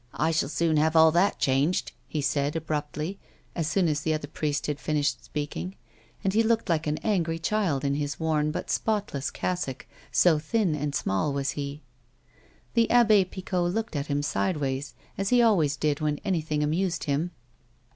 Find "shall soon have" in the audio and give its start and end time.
0.30-0.94